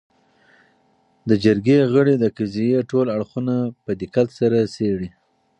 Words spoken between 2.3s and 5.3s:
قضیې ټول اړخونه په دقت سره څېړي